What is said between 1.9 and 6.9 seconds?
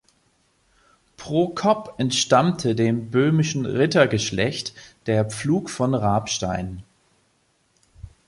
entstammte dem böhmischen Rittergeschlecht der Pflug von Rabstein.